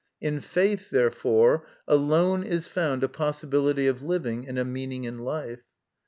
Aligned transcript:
In 0.19 0.39
faith, 0.39 0.89
therefore, 0.89 1.63
alone 1.87 2.41
is 2.43 2.67
found 2.67 3.03
a 3.03 3.07
possibility 3.07 3.85
of 3.85 4.01
living 4.01 4.47
and 4.47 4.57
a 4.57 4.65
meaning 4.65 5.03
in 5.03 5.19
life. 5.19 5.61